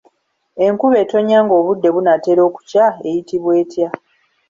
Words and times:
Enkuba 0.65 0.97
etonnya 1.03 1.39
ng'obudde 1.45 1.87
bunaatera 1.95 2.41
okukya 2.47 2.85
eyitibwa 3.07 3.51
etya? 3.61 3.89